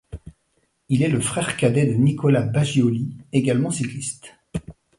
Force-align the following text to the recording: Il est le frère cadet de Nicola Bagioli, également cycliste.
Il 0.89 1.03
est 1.03 1.09
le 1.09 1.19
frère 1.21 1.55
cadet 1.57 1.85
de 1.85 1.93
Nicola 1.93 2.41
Bagioli, 2.41 3.15
également 3.33 3.69
cycliste. 3.69 4.33